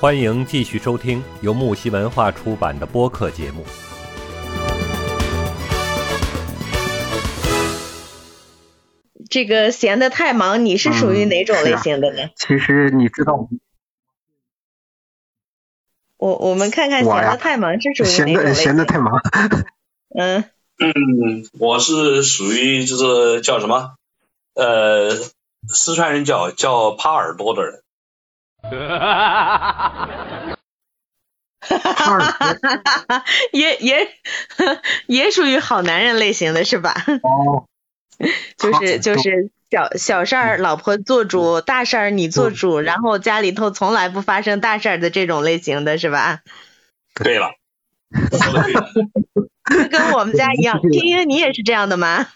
[0.00, 3.62] 欢迎继续收听由木西文化出版的播客节目。
[9.28, 12.30] 这个闲的太忙，你是属于哪种类型的呢？
[12.34, 13.46] 其实你知道，
[16.16, 18.64] 我我们看看闲的太忙是属于闲的哪种类型？
[18.64, 19.20] 闲的太忙，
[20.18, 20.44] 嗯，
[20.78, 23.96] 嗯，我是属于就是叫什么？
[24.54, 25.10] 呃，
[25.68, 27.82] 四川人叫叫耙耳朵的人。
[33.52, 34.08] 也也
[35.06, 36.94] 也属于好男人类型的是吧？
[37.22, 37.66] 哦，
[38.56, 46.40] 就是就是小小事儿老婆做主，大事儿你做主，然后家里头从来不发生大事儿的这种类型的是吧？
[47.14, 47.50] 对了，
[49.90, 52.26] 跟我们家一样，听听你也是这样的吗？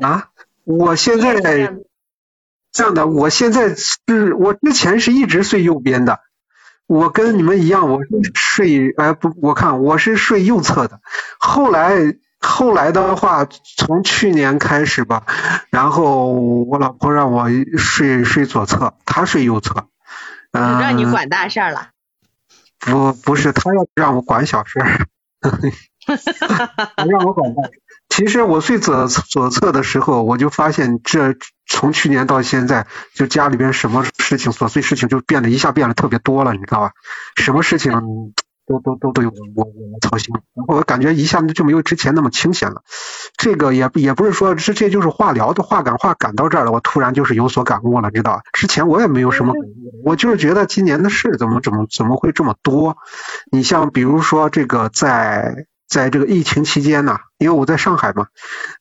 [0.00, 0.30] 啊，
[0.64, 1.72] 我现在
[2.74, 6.20] 这样的我现在是我之前是一直睡右边的，
[6.88, 11.00] 我跟你们一样，我是睡哎不，我看我是睡右侧的，
[11.38, 15.22] 后来后来的话，从去年开始吧，
[15.70, 19.86] 然后我老婆让我睡睡左侧，她睡右侧，
[20.52, 21.90] 嗯、让你管大事儿了。
[22.80, 25.06] 不不是，她要让我管小事儿，
[27.08, 27.80] 让我管大事。
[28.14, 31.34] 其实我最左左侧的时候，我就发现这
[31.66, 36.92] 从去年到现在，就家里边什么事情琐碎事情就变得一下变得特别多了，你知道吧？
[37.34, 37.92] 什么事情
[38.68, 42.82] 都都都都有我我操心，然后我感觉一下子就没有之前那么清闲了。
[43.36, 48.42] 这个也也不是说这这就是化疗的话赶话赶到这儿了，我突然就是有所感悟了，知道吧？
[48.52, 52.96] 之前我也没有什么感悟，我就是觉得今年的事怎么怎么怎么会这么多？
[53.50, 58.26] 你像比如说这个在在这个疫情期间呢，因为我在上海嘛，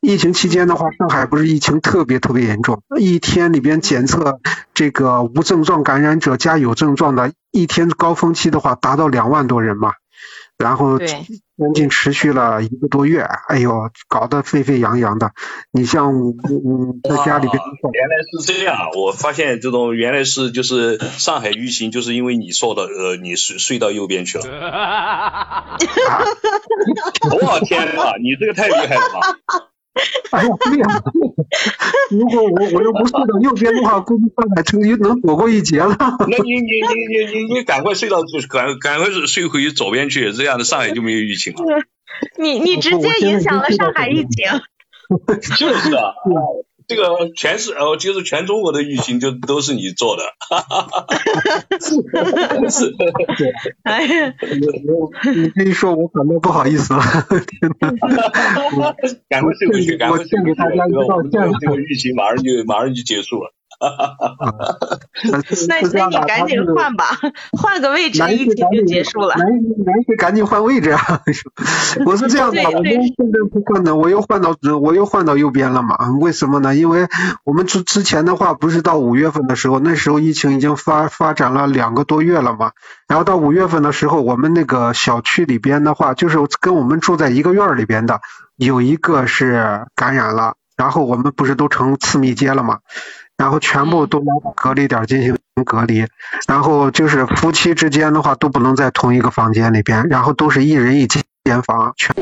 [0.01, 4.39] 疫情期间的话，上海不是疫情特别特别严重，一天里边检测
[4.73, 9.93] 这个无症状感染者加有症状的，一天高峰期的话达到两万多人嘛，
[10.57, 11.07] 然后将
[11.75, 15.31] 近持续了一个多月，哎呦，搞得沸沸扬扬的。
[15.71, 24.45] 你像嗯，在家里边啊原来是这样，我发现这种原来是就是上海疫情，就是因为你说的呃，你睡睡到右边去了。
[27.31, 29.73] 我天呐，你这个太厉害了吧！
[30.31, 31.04] 哎呀，对呀，
[32.09, 35.95] 如果我我又不睡到右边的话，估计上海城就能躲过一劫了。
[35.99, 38.17] 那你你你你你你赶快睡到
[38.49, 41.59] 赶赶快睡回左边去，这样的上海就没有疫情了。
[42.39, 44.49] 你你直接影响了上海疫情。
[45.58, 46.14] 就是啊，
[46.88, 50.23] 这个全是呃，就是全中国的疫情就都是你做的，
[52.70, 52.94] 是
[53.83, 54.33] 哎呀，
[55.36, 57.02] 你这一说，我感到不好意思了。
[59.30, 63.54] 赶快退回去，赶快睡回去，我先给大家一个道歉了这个疫情马上就马上就结束了。
[65.32, 67.05] 那那你赶紧换吧，
[67.58, 69.36] 换个位置，疫情就结束了。
[69.36, 71.21] 男男士赶紧换位置啊！
[72.05, 75.98] 我是这样的，我们现在不换的，我又换到我又换到右边了嘛？
[76.20, 76.76] 为什么呢？
[76.76, 77.08] 因为
[77.43, 82.72] 我们之之前的话，不是到五月份的时候，那时候疫情已经发发展了两个多月了嘛。
[83.08, 88.22] 然后到五月份的时候，我们那个小区里边的话，就是跟我们住在一个院里边的，
[88.55, 92.80] 有一个是感染了，然后我们不是都成次密接了嘛？
[93.43, 96.08] 然后全部都来隔离点进行隔离，
[96.48, 102.15] 然后就是夫妻之间的话都不能在同一个房间里边，然后都是一人一间房，全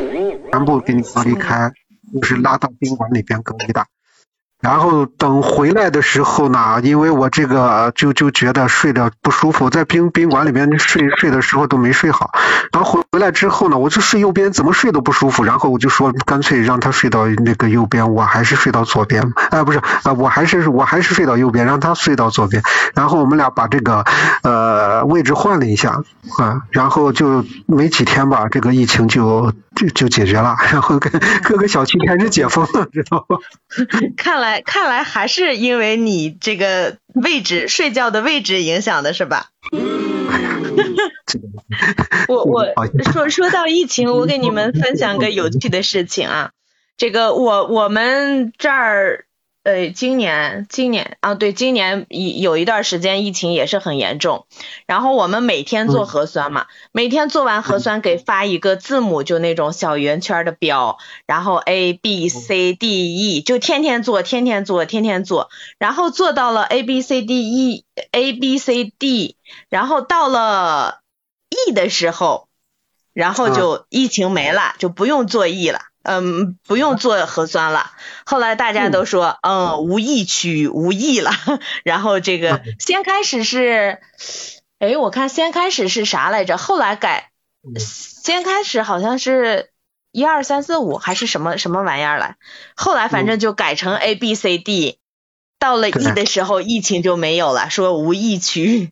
[0.51, 1.73] 全部给你隔离开，
[2.11, 3.85] 就是拉到宾馆里边隔离的。
[4.61, 12.31] 然后等回来的时候呢，因为我这个就就觉得睡得不舒服，在宾宾馆里边睡睡的时候都没睡好，
[12.71, 22.61] 然后回来之后呢，我就睡右边，怎么睡都不舒服，然后我就说干脆让他睡到那个右边，我还是睡到左边，哎、不是啊、我还是我还是睡到右边，让他睡到左边，
[22.93, 24.05] 然后我们俩把这个
[24.43, 26.03] 呃位置换了一下
[26.37, 31.11] 啊，然后就没几天吧，这个疫情就就就解决了，然后跟
[31.43, 33.37] 各个小区开始解封了，知道吧？
[34.17, 39.51] 看来看来还是因为你这个位置睡觉的位置影响的是吧？
[41.25, 41.45] 这个
[42.27, 42.65] 我我
[43.13, 46.51] 说说到疫情，我给你们分享个有趣的事情啊。
[46.97, 49.25] 这个我我们这儿
[49.63, 54.47] 呃，今年今年啊，对，今年一有一段时间疫情也是很严重，
[54.87, 60.97] 然后我们每天做核酸嘛，每天做完核酸给发一个字母，就那种小圆圈的标，
[61.27, 69.37] 然后 A B C D E 就天天做，天天做，天天做，然后做到了 A B C D E A B C D，
[69.69, 71.01] 然后到了
[71.67, 72.47] E 的时候，
[73.13, 75.90] 然后就疫情没了，就不用做 E 了。
[76.03, 77.91] 嗯，不用做核酸了。
[78.25, 81.31] 后来大家都说，嗯，无疫区无疫了。
[81.83, 83.99] 然后这个先开始是，
[84.79, 86.57] 哎，我看先开始是啥来着？
[86.57, 87.29] 后来改，
[87.77, 89.69] 先开始好像是
[90.11, 92.37] 一二三四五还是什么什么玩意儿来？
[92.75, 94.97] 后来反正就改成 A B C D，
[95.59, 98.91] 到了 E 的时候疫情就没有了，说无疫区。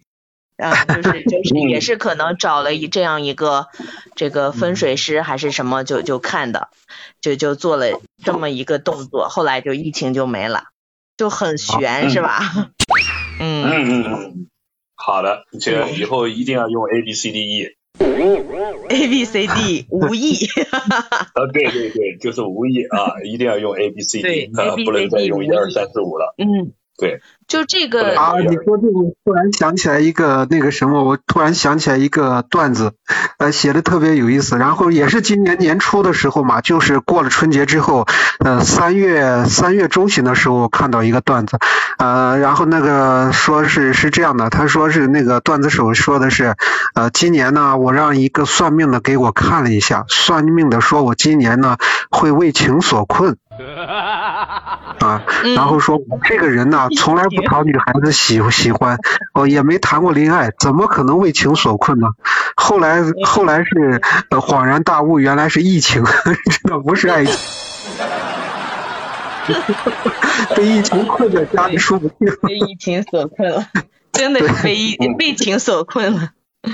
[0.59, 3.67] 啊，就是就 是也是可能找了一这样一个
[4.15, 6.69] 这个风水师还是什么，就就看的，
[7.21, 10.65] 就就做了这么一个动作，后来就疫情就没了，
[11.17, 12.39] 就很悬是吧？
[13.39, 14.47] 嗯嗯嗯，
[14.95, 17.75] 好的，这个以后一定要用 A B C D E。
[18.89, 20.35] A B C D 无意。
[20.71, 26.33] 啊，对对对，就是无意啊，一定要用 A B C D，啊，不能再用一二三四五了。
[26.37, 26.73] 嗯。
[26.97, 32.93] 对，就这个啊，你说这个，突然想起来一个那个什么，我突然想起来一个段子，
[33.39, 34.57] 呃，写的特别有意思。
[34.57, 38.05] 然后也是今年年初的时候嘛，就是过了春节之后，
[38.45, 41.57] 呃，三月三月中旬的时候看到一个段子，
[41.97, 46.55] 呃，然后那个说是是这样的，他说是那个段子手说的是，
[46.93, 51.77] 呃，今年呢，我让一个算命的给我看了一下，算命的说我今年呢
[52.11, 53.37] 会为情所困。
[54.99, 55.23] 啊，
[55.55, 58.97] 然后说我这个人呢，从来不讨女孩子喜喜欢，
[59.33, 62.07] 哦，也没谈过恋爱，怎么可能为情所困呢？
[62.55, 67.35] 后来后来是恍然大悟，原来是疫情， 真的不是爱情，
[70.55, 72.17] 被疫情困在家里说不定。
[72.43, 73.65] 被疫情所困了，
[74.11, 76.29] 真的是被疫被情所困了。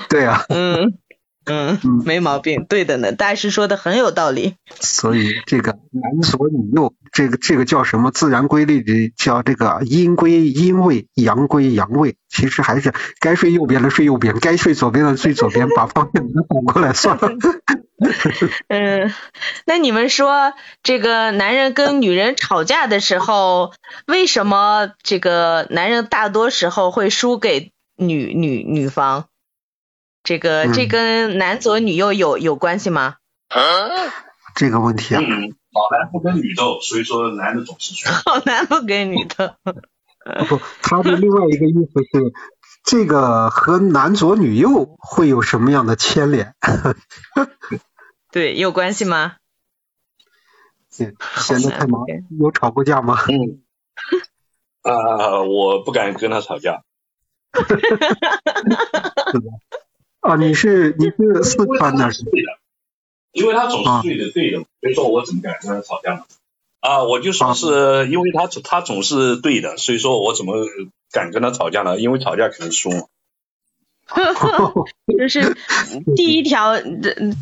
[0.09, 0.43] 对啊。
[0.49, 0.97] 嗯。
[1.45, 4.55] 嗯，没毛病，对的呢，大师说的很有道理。
[4.79, 8.11] 所以这个男左女右，这个这个叫什么？
[8.11, 12.15] 自然规律的叫这个阴归阴位，阳归阳位。
[12.29, 17.31] 其实还是该睡右边的睡右边，该睡左边的睡左边，把方向反过来算了。
[18.67, 19.13] 嗯，
[19.65, 20.53] 那你们说
[20.83, 23.71] 这个男人跟女人吵架的时候，
[24.07, 29.27] 为什么这个男人大多时候会输给女女女方？
[30.25, 33.15] 这个这跟男左女右有有关系吗？
[34.55, 38.09] 这个问题啊，好男不跟女斗，所以说男的总是输。
[38.09, 39.53] 好男不跟女斗。
[40.47, 42.33] 不，他的另外一个意思是，
[42.83, 46.55] 这个和男左女右会有什么样的牵连？
[48.31, 49.35] 对，有关系吗？
[50.89, 51.13] 闲
[51.61, 52.03] 得太忙，
[52.39, 53.19] 有吵过架吗？
[53.27, 53.61] 嗯。
[54.81, 56.81] 啊，我不敢跟他吵架。
[57.55, 57.63] 是
[59.39, 59.49] 的。
[60.25, 62.57] 啊，你是你是四川的，是对的，
[63.31, 66.23] 因为他总是对的对的，所以说我怎么敢跟他吵架呢？
[66.79, 70.55] 啊，我就说是因为他他总是对的，所以说我怎么
[71.11, 71.99] 敢跟他吵架呢？
[71.99, 73.03] 因为吵架肯定输嘛。
[75.15, 75.55] 就是
[76.15, 76.73] 第一条，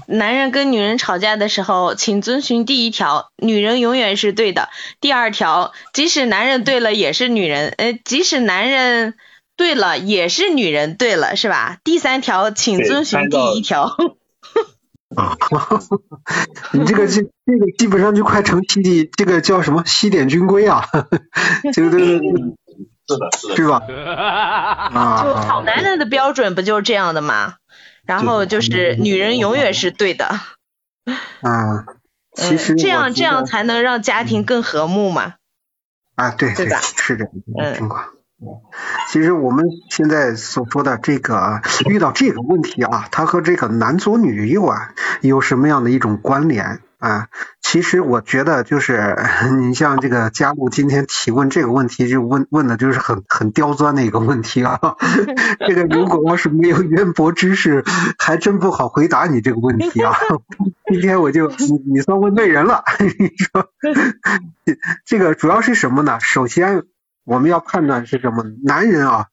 [0.07, 4.68] 男人跟女人吵架的时候，请遵循第一条，女人永远是对的。
[5.00, 9.13] 第二条，即使男人对了，也是女人，呃，即使男人。
[9.55, 10.95] 对了，也是女人。
[10.95, 11.77] 对了，是吧？
[11.83, 13.95] 第三条，请遵循第一条。
[15.15, 15.38] 啊，
[16.73, 20.89] 你这个这这个基本上就快成西点，这个叫什么西点军规啊？
[21.71, 22.19] 这个这个是
[23.19, 23.81] 的，是的，对吧？
[23.85, 27.55] 啊，就好男人的标准不就是这样的吗？
[28.05, 30.25] 然后就是女人永远是对的。
[31.41, 31.85] 啊，
[32.33, 35.35] 其实这样这样才能让家庭更和睦嘛。
[36.15, 36.79] 啊，对对吧？
[36.81, 37.44] 是这种
[37.75, 38.12] 情况。
[39.10, 47.27] 其实我们现在所说的这个遇到这个问题啊，它和这个男左女右啊有什么样的一种关联啊？
[47.62, 49.17] 其实我觉得就是
[49.60, 54.79] 你像这个佳璐今天提问这个问题，就问问的就是很很刁钻的一个问题啊。
[55.67, 57.84] 这个如果要是没有渊博知识，
[58.17, 60.13] 还真不好回答你这个问题啊。
[60.91, 62.84] 今天我就你你算问对人了。
[63.00, 63.70] 你说
[65.06, 66.20] 这个主要是什么呢？
[66.20, 66.84] 首先。
[67.24, 68.44] 我们要判断是什么？
[68.63, 69.27] 男人啊，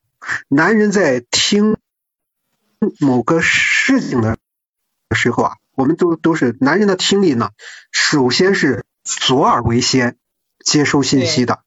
[0.48, 1.76] 男人在听
[2.98, 4.38] 某个事情的
[5.14, 7.50] 时候啊，我们都都是男人的听力呢，
[7.90, 10.16] 首先是左耳为先
[10.64, 11.60] 接收信息的，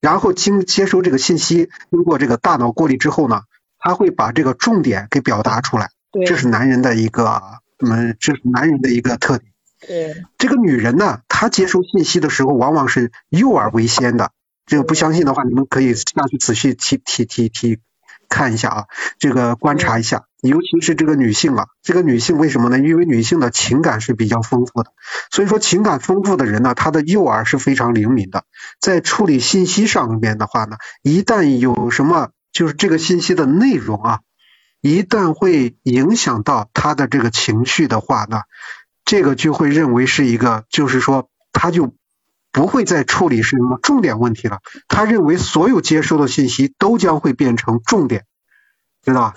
[0.00, 3.42] 然后经接收这个信息，经过这个大脑过滤之后呢，
[3.78, 5.90] 他会把这个重点给表达出来。
[6.26, 7.40] 这是男人的一个，
[7.78, 9.52] 嗯，这是男人的一个特点。
[9.86, 10.24] 对。
[10.38, 14.32] 这个女人呢，她接收信息的时候，往往是右耳为先的。
[14.68, 17.78] 这个不相信的话，你们可以下去仔细提提提提
[18.28, 18.84] 看一下啊，
[19.18, 22.78] 这个观察一下，尤其是这个女性啊，这个女性为什么呢？
[22.78, 24.92] 因为女性的情感是比较丰富的，
[25.30, 28.44] 所以说情感丰富的人呢，她的右耳是非常灵敏的，
[28.78, 34.20] 在处理信息上面的话呢，一旦有什么就是这个信息的内容啊，
[34.82, 38.42] 一旦会影响到她的这个情绪的话呢，
[39.06, 41.94] 这个就会认为是一个，就是说她就。
[42.52, 44.58] 不会再处理什么重点问题了。
[44.88, 48.24] 他认为所有接收的信息都将会变成重点，
[49.02, 49.34] 知道吧？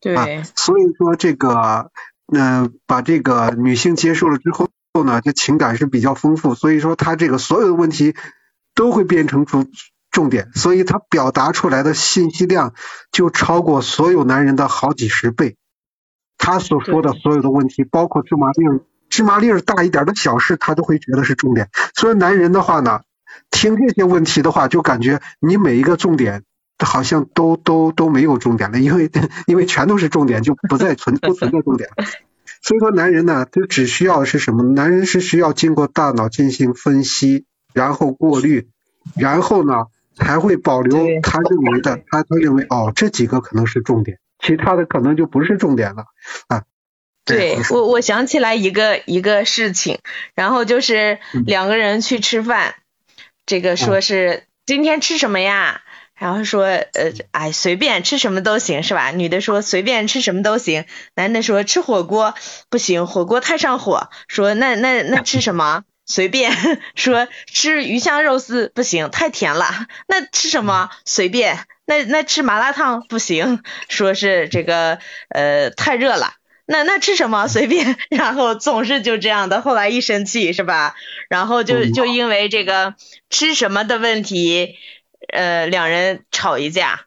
[0.00, 1.90] 对，所以说这个，
[2.32, 4.68] 嗯、把这个女性接受了之后
[5.04, 8.14] 呢，这情感是比较丰富，所以说他这个所有的问题
[8.74, 9.70] 都会变成重
[10.10, 12.74] 重点，所以他表达出来的信息量
[13.12, 15.56] 就超过所有男人的好几十倍。
[16.36, 18.80] 他所说的所有的问题，包括芝麻粒儿、
[19.14, 21.68] 芝麻粒儿大一点的小事，他都会觉得是重点。
[21.94, 23.02] 所以男人的话呢，
[23.48, 26.42] 听这些问题的话，就感觉你每一个重点
[26.84, 29.08] 好像都都都没有重点了，因为
[29.46, 31.90] 因为全都是重点，就不再存不存在重点。
[32.60, 34.64] 所以说，男人呢，就只需要是什么？
[34.64, 38.68] 男人是需要经过大脑进行分析，然后过滤，
[39.14, 39.84] 然后呢
[40.16, 46.06] 才会保留他认为的，他他认为哦这几个可能是重点，其他的可能就不是重点了
[46.48, 46.64] 啊。
[47.24, 49.98] 对我，我想起来一个一个事情，
[50.34, 52.74] 然后就是嗯两个人去吃饭，
[53.46, 55.80] 这个说是今天吃什么呀？
[56.14, 59.10] 然后说呃，哎，随便吃什么都行，是吧？
[59.10, 60.84] 女的说随便吃什么都行，
[61.16, 62.34] 男的说吃火锅
[62.70, 64.08] 不行，火锅太上火。
[64.28, 65.82] 说那那那吃什么？
[66.06, 66.52] 随便
[66.94, 69.86] 说吃鱼香肉丝不行，太甜了。
[70.06, 70.90] 那吃什么？
[71.04, 71.58] 随便。
[71.86, 74.98] 那那吃麻辣烫不行，说是这个
[75.30, 76.32] 呃太热了。
[76.66, 77.46] 那那吃什么？
[77.48, 80.94] 随便， 然后总是就这样的，后来一生气是吧？
[81.28, 81.92] 然后就嗯。
[81.92, 82.94] 就因为这个
[83.30, 84.76] 吃什么的问题，
[85.32, 87.06] 呃，两人吵一架，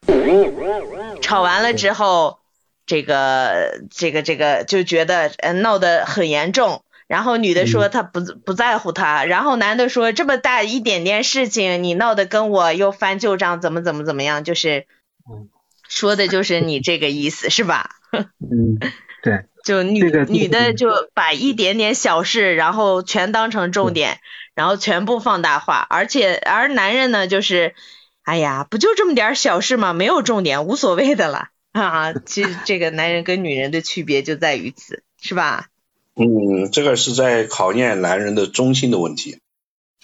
[1.22, 2.40] 吵完了之后，
[2.86, 6.84] 这个这个这个就觉得呃闹得很严重。
[7.08, 14.86] 然后女的说她不不在乎他，然后男的说这么大一点点事情，你闹得跟我又翻旧账，怎么怎么怎么样，就是
[15.32, 15.50] 嗯。
[15.90, 17.92] 说的就是你这个意思是吧？
[18.12, 18.78] 嗯，
[19.28, 24.20] 对，就女、这个女的就把一点点小事，然后全当成重点，
[24.56, 27.76] 然后全部放大化，而且而男人呢，就是，
[28.24, 29.94] 哎呀，不就这么点小事吗？
[29.94, 32.14] 没有重点，无所谓的了 啊。
[32.14, 35.68] 其实这个男人跟女人的区别就在于此，是吧？
[36.16, 39.40] 嗯，这个是在考验男人的忠心的问题。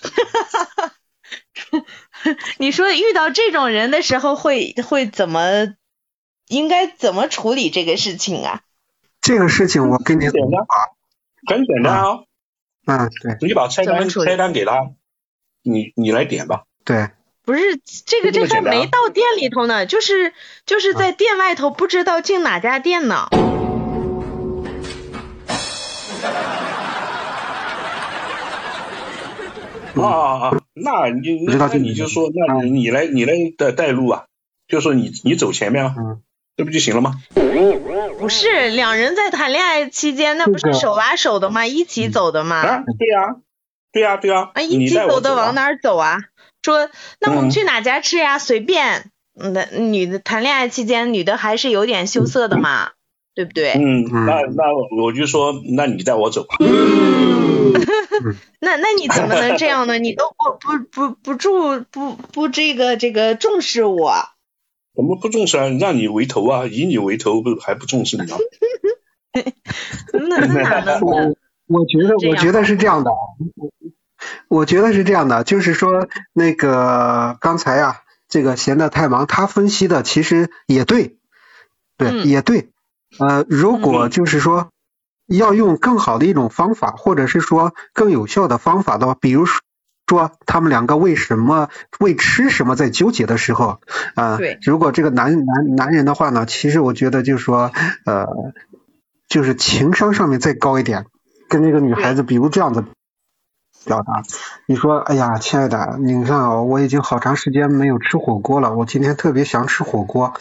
[2.58, 5.74] 你说遇到这种人的时候会会怎么，
[6.48, 8.62] 应该怎么处理这个事情啊？
[9.24, 10.65] 这个事情我跟你很简单，
[11.48, 12.20] 很简单啊，
[12.86, 13.38] 嗯，对。
[13.48, 14.92] 你把菜单菜单给他，
[15.63, 16.63] 你你来点吧。
[16.84, 17.08] 对，
[17.46, 20.34] 不是这个，这还没到店里头呢，就是
[20.65, 23.30] 就是在店外头，不知道进哪家店呢。
[29.96, 29.98] 嗯。
[30.03, 30.58] 啊啊啊！
[30.74, 34.25] 那你那你就说，那你你来你来带带路啊，
[34.68, 36.22] 就说你你走前面啊，嗯，
[36.56, 37.14] 这不就行了吗？
[38.20, 41.66] 不是，两人在谈恋爱期间，那不是手拉手的吗？
[41.66, 42.58] 一起走的吗？
[42.62, 43.36] 啊，对呀，
[43.92, 46.20] 对呀，对呀，啊，一起走的啊往哪儿走啊？
[46.62, 48.40] 说那我们嗯去哪家吃呀？
[48.40, 49.10] 随便。
[49.36, 52.92] 嗯那女的谈恋爱期间，女的还是有点羞涩的嘛，
[53.34, 53.72] 对不对？
[53.72, 54.64] 嗯，嗯那那
[55.04, 56.56] 我就说，那你带我走吧。
[58.62, 59.98] 那那你怎么能这样呢？
[59.98, 60.78] 你都不不
[61.10, 64.14] 不不注不不这个这个重视我，
[64.94, 68.38] 我们不重视啊，让你为头啊，以你为头，不还不重视你吗？
[70.14, 71.02] 那那哪能？
[71.02, 73.12] 我我觉得我觉得是这样的，
[74.48, 81.18] 我觉得是这样的，就是说那个刚才啊、这个闲的太忙，他分析的其实也对，
[81.98, 82.70] 对，也对。
[83.18, 84.70] 呃，如果就是说
[85.28, 89.62] 要用更好的一种方法，或者是说更有效的方法的话，比如说
[90.08, 90.32] 说。
[90.46, 91.70] 他们两个为什么
[92.00, 93.80] 为吃什么在纠结的时候，
[94.14, 97.72] 啊、对如果这个男男男人的话呢，其实我觉得就是说，
[98.06, 98.28] 呃，
[99.28, 101.08] 就是情商上面再高一点，
[101.50, 102.84] 跟这个女孩子，比如这样子
[103.86, 104.22] 表达，
[104.68, 110.36] 你说，哎呀，亲爱的，你看啊，我已经好长时间没有吃火锅了，我今天特别想吃火锅，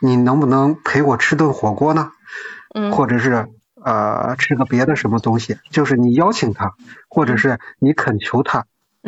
[0.00, 2.12] 你能不能陪我吃顿火锅呢？
[2.74, 3.48] 嗯或者是
[3.84, 6.74] 呃吃个别的什么东西，就是你邀请他，
[7.10, 8.64] 或者是你恳求他，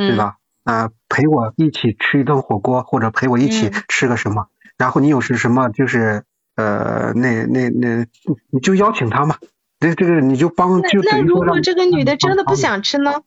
[0.09, 0.37] 对嗯吧？
[0.65, 6.25] 啊、陪我一起吃一顿火锅，或者陪我一起嗯吃个什么，然后你有是什么就是
[6.57, 8.07] 呃那那那
[8.51, 9.37] 你就邀请他嘛，
[9.81, 13.23] 这这个你就帮就那如等于说让果这个女的真的不想吃呢？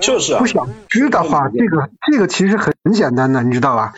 [0.00, 3.92] 就是啊不，想吃的话，这个这个其实很简单的，你知道吧？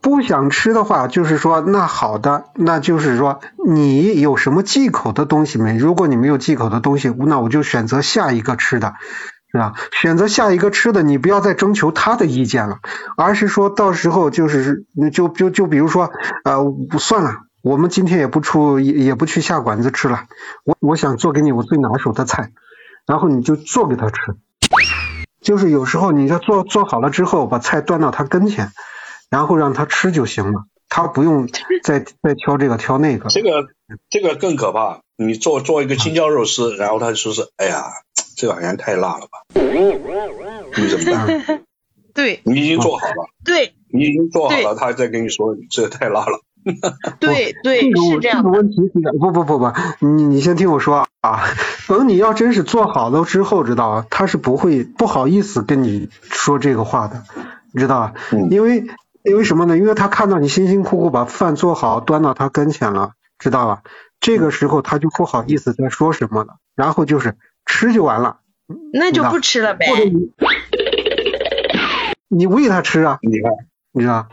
[0.00, 5.76] 不想吃的话，就是说，那好的，那就是说，你有什么忌口的东西没？
[5.76, 8.94] 如果你没有忌口的东西，那我就选择下一个吃的，
[9.52, 9.74] 是吧？
[9.92, 12.78] 选择下一个吃的，你不要再征求他的意见了，
[13.16, 16.12] 而是说到时候就是，就就就比如说，
[16.44, 16.64] 呃，
[16.98, 20.24] 算了，我们今天也不出也也不去下馆子吃了，
[20.64, 22.52] 我我想做给你我最拿手的菜，
[23.06, 24.14] 然后你就做给他吃。
[25.40, 28.70] 就是有时候你要做做好了之后，把菜端到他跟前，
[29.30, 30.64] 然后让他吃就行了。
[30.88, 31.48] 他不用
[31.84, 33.28] 再再挑这个挑那个。
[33.30, 33.68] 这个
[34.10, 37.84] 这个更可怕，你做做一个青椒肉丝，然后他就说是，哎呀，
[38.40, 39.44] 这个好像太辣了吧？
[39.52, 41.60] 你怎么办？
[42.14, 46.40] 对，你已经做好了，对，你已经做好了，他再跟你说这个太辣了。
[47.18, 48.42] 对 对，是这样。
[48.42, 49.70] 这个问题是不不不不，
[50.00, 51.42] 你你先听我说啊，
[51.86, 57.24] 等你要真是做好了之后，知道他是不会不好意思跟你说这个话的，
[57.74, 58.14] 知道吧？
[58.50, 58.86] 因为
[59.22, 59.76] 因为什么呢？
[59.76, 63.82] 因为他看到你辛辛苦苦把饭做好，端到他跟前了，知道吧？
[64.18, 68.38] 这个时候他就不好意思再说什么了，然后就是吃就完了。
[68.92, 69.86] 那就不吃了呗。
[72.28, 73.18] 你喂它吃啊？
[73.22, 73.52] 你看，
[73.92, 74.28] 你知道？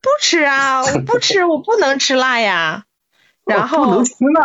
[0.00, 0.82] 不吃啊！
[0.82, 2.84] 我不吃，我不能吃辣呀。
[3.44, 4.02] 然后，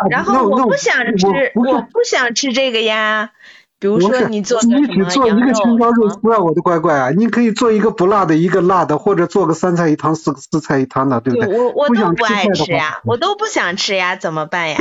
[0.10, 3.31] 然后我不想吃，我不想吃这个呀。
[3.79, 7.12] 比如说你做你只做一个青椒肉丝啊，我的乖乖啊！
[7.15, 11.55] 你可以做一个不辣的，一个辣的，或者做个三菜一汤、四四菜一汤的，对不对？
[11.55, 14.79] 我我都不爱吃呀，我都不想吃呀，怎么办呀？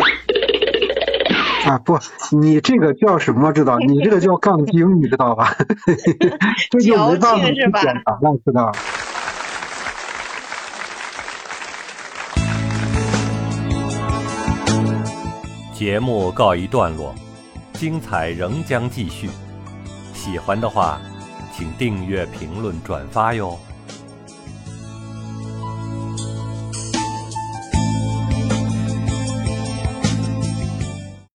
[1.66, 1.99] 啊不，
[2.30, 3.52] 你这个叫什么？
[3.52, 3.76] 知道？
[3.78, 5.52] 你这个叫杠精，你知道吧？
[6.70, 8.73] 这就没办法去表达了，知道？
[15.73, 17.12] 节目告一段落，
[17.73, 19.28] 精彩仍将继续。
[20.14, 21.00] 喜欢的话，
[21.52, 23.58] 请订阅、评论、转发哟。